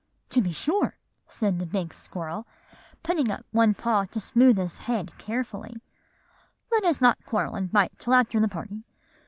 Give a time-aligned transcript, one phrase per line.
[0.29, 0.97] "'To be sure,'
[1.27, 2.47] said the big squirrel,
[3.03, 5.79] putting up one paw to smooth his head carefully;
[6.71, 8.81] 'let us not quarrel and bite till after the party.